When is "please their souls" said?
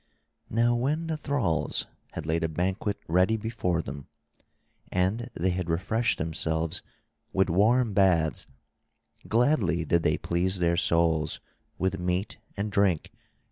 10.17-11.39